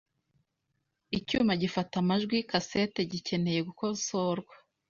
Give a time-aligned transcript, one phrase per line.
[1.17, 4.53] Icyuma gifata amajwi cassette gikeneye gukosorwa.